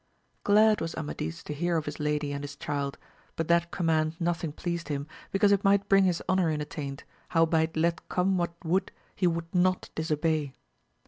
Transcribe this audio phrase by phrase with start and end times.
[0.43, 2.97] Glad was Amadis to hear of his lady and his child,
[3.35, 7.77] but that command nothing pleased him, because it might bring his honour in attaint, howbeit
[7.77, 10.53] let come what would he would not disobey.